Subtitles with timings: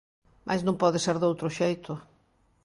[0.47, 1.91] Mais non pode ser doutro xeito.